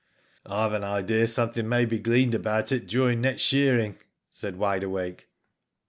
"I 0.47 0.63
have 0.63 0.73
an 0.73 0.83
idea 0.83 1.27
something 1.27 1.69
may 1.69 1.85
be 1.85 1.99
gleaned 1.99 2.33
about 2.33 2.71
it 2.71 2.87
during 2.87 3.21
next 3.21 3.43
shearing," 3.43 3.99
said 4.31 4.55
Wide 4.55 4.81
Awake. 4.81 5.29